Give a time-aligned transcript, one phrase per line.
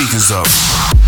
[0.00, 0.99] speakers up.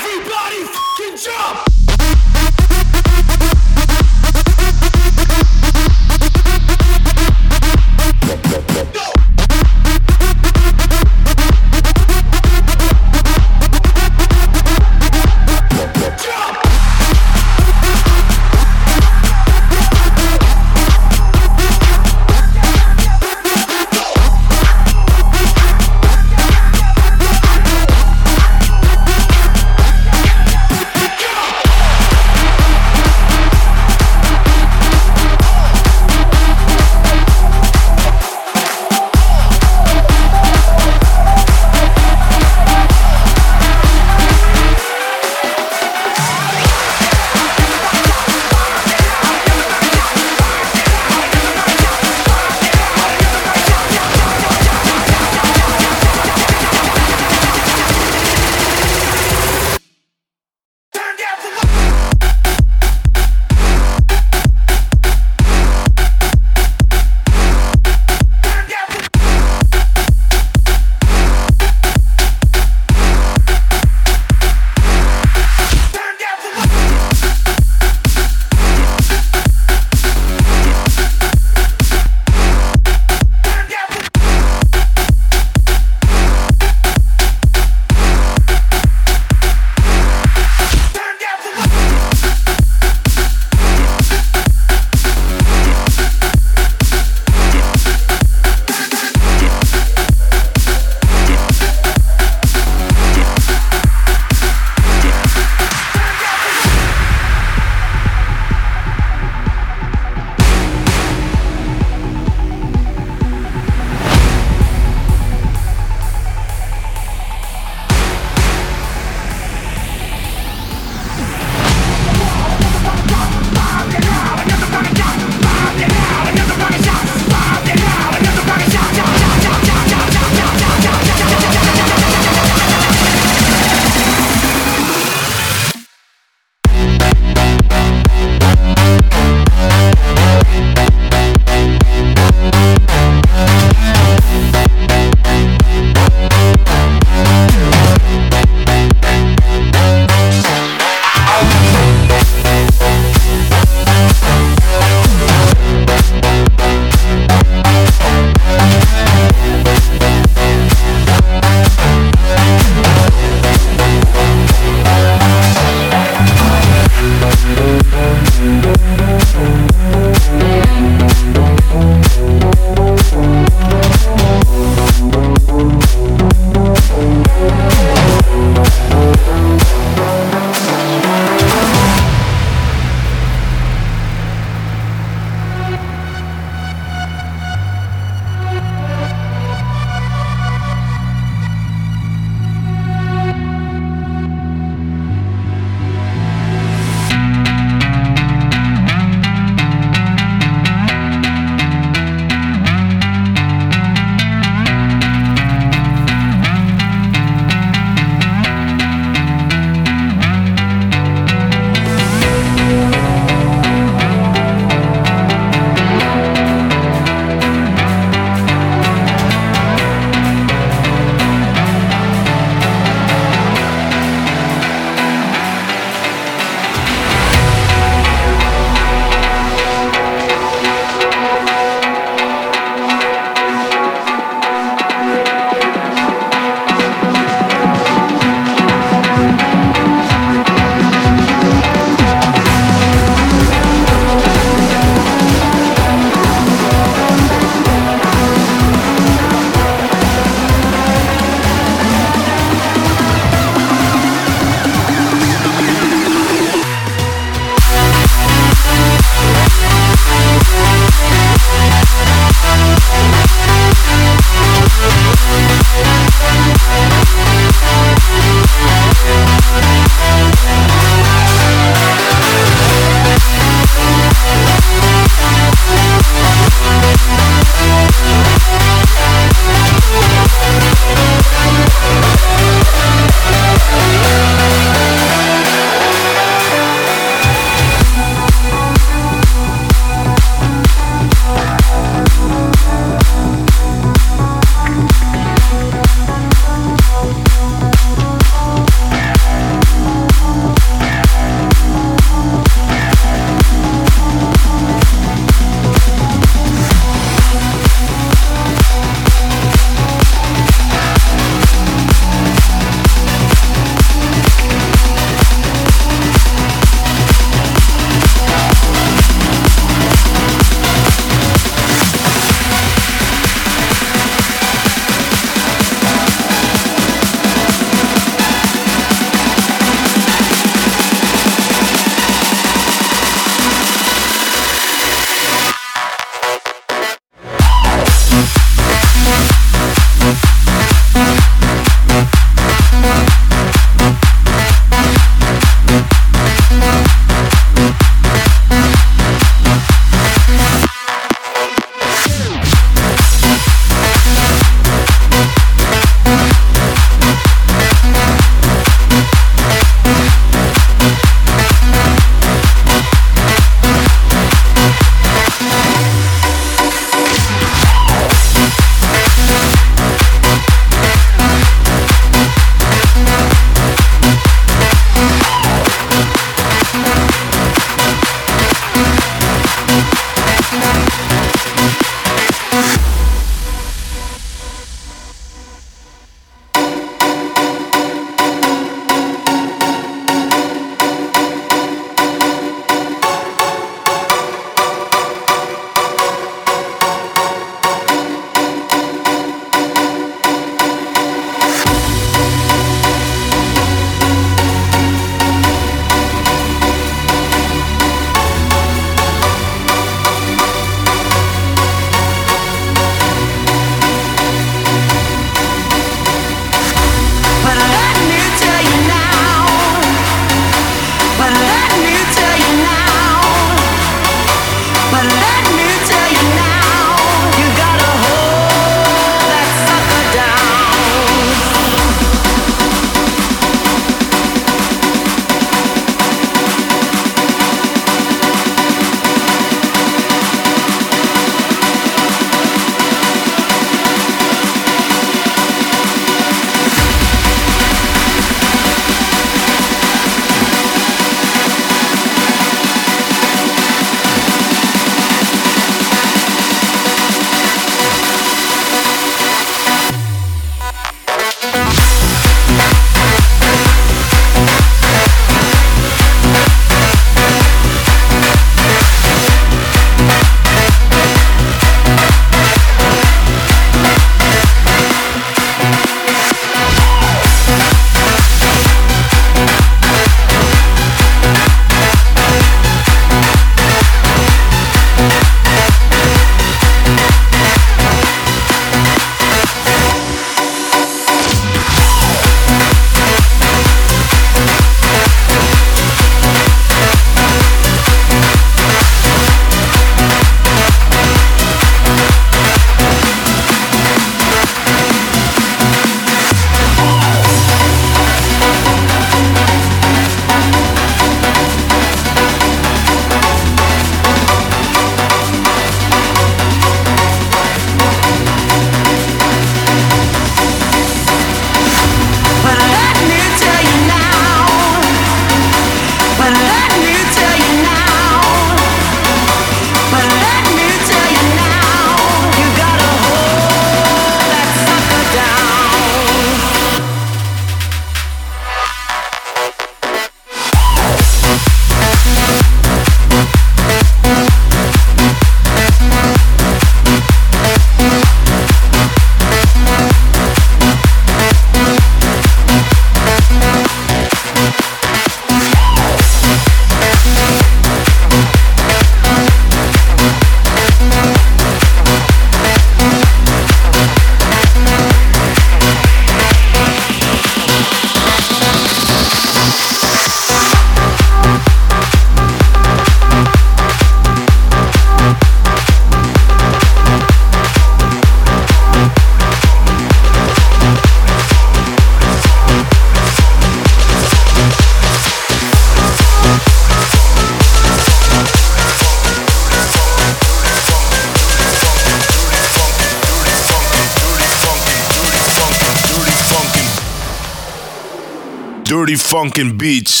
[599.33, 600.00] Dirty funkin'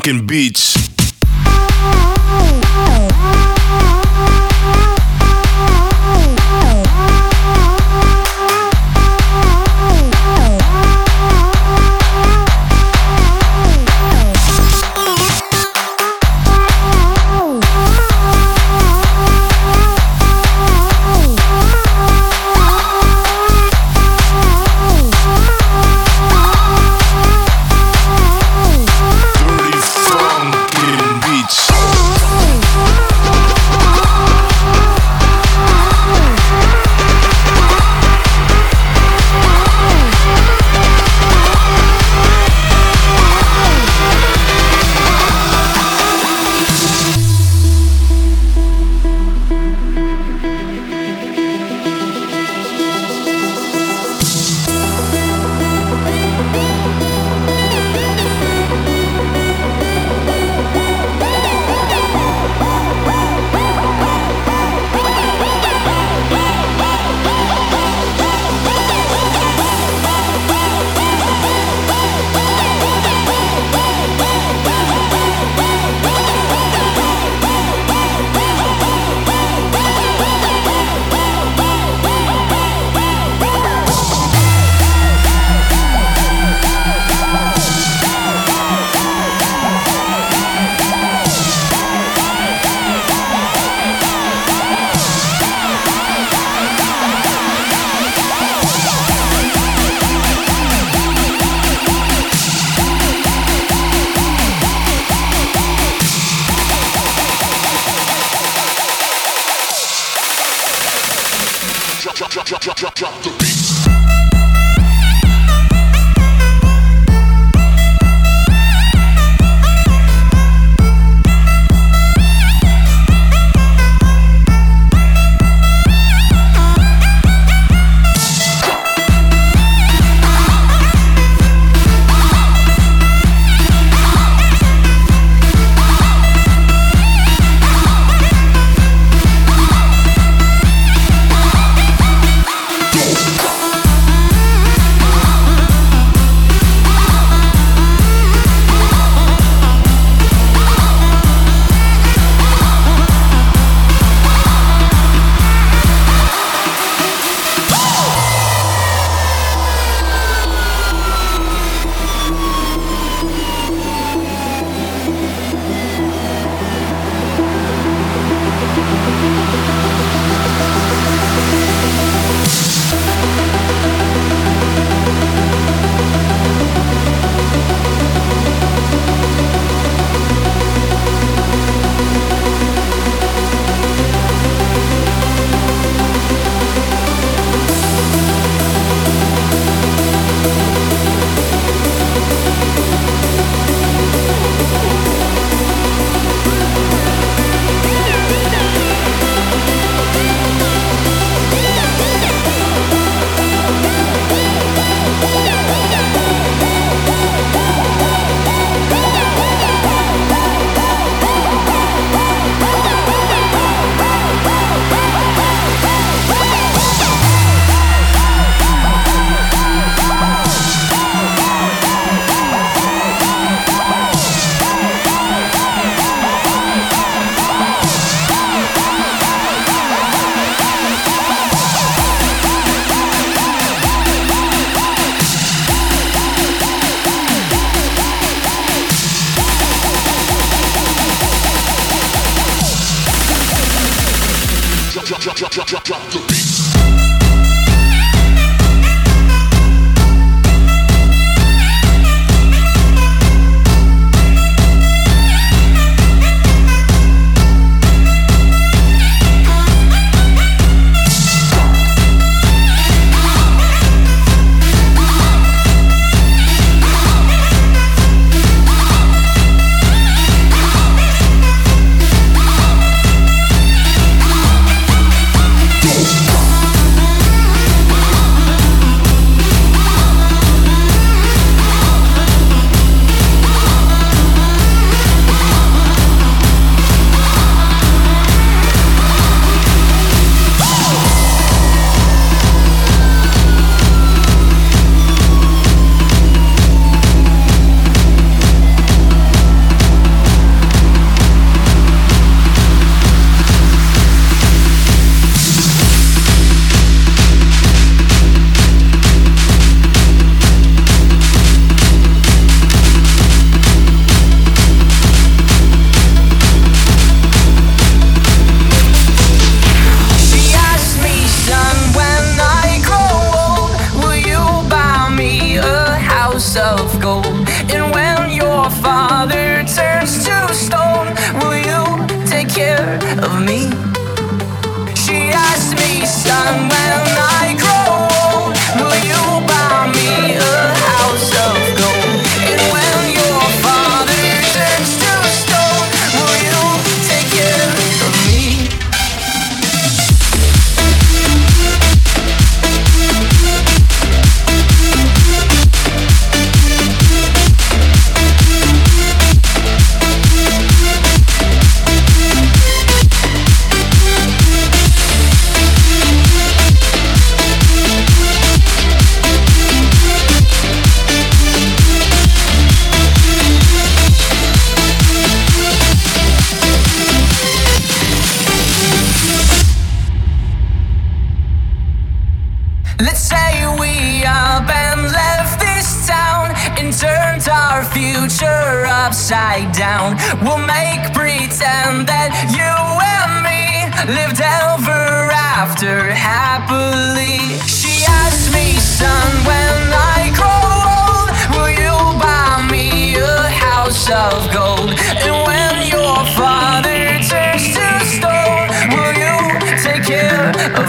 [0.00, 0.69] Dirty funkin'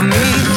[0.02, 0.51] me?